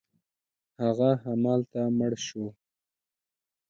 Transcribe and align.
هغه 0.83 1.09
همالته 1.23 1.81
مړ 1.97 2.13
شو. 2.25 2.45